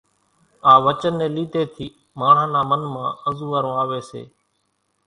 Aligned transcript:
آ 0.71 0.73
وچن 0.85 1.13
ني 1.19 1.27
لِيڌي 1.35 1.63
ٿي 1.75 1.85
ماڻۿان 2.19 2.49
نا 2.53 2.61
من 2.69 2.81
مان 2.93 3.11
انزوئارون 3.27 3.75
آوي 3.83 3.99
زائي 4.07 4.25